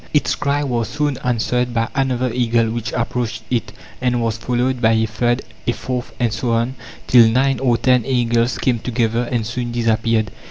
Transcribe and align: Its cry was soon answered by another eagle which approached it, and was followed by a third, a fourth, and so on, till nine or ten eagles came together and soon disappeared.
Its 0.15 0.33
cry 0.33 0.63
was 0.63 0.87
soon 0.89 1.15
answered 1.23 1.75
by 1.75 1.87
another 1.93 2.33
eagle 2.33 2.71
which 2.71 2.91
approached 2.93 3.43
it, 3.51 3.71
and 4.01 4.19
was 4.19 4.35
followed 4.35 4.81
by 4.81 4.93
a 4.93 5.05
third, 5.05 5.43
a 5.67 5.73
fourth, 5.73 6.11
and 6.19 6.33
so 6.33 6.53
on, 6.53 6.73
till 7.05 7.27
nine 7.29 7.59
or 7.59 7.77
ten 7.77 8.03
eagles 8.03 8.57
came 8.57 8.79
together 8.79 9.29
and 9.31 9.45
soon 9.45 9.71
disappeared. 9.71 10.31